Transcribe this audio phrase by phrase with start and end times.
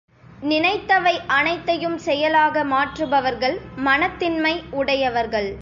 [0.43, 3.57] நினைத்தவை அனைத்தையும் செயலாக மாற்றுபவர்கள்
[3.85, 5.49] மனத்திண்மை உடையவர்கள்.